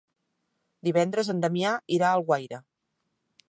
Divendres 0.87 1.29
en 1.35 1.43
Damià 1.45 1.73
irà 1.99 2.09
a 2.11 2.17
Alguaire. 2.21 2.65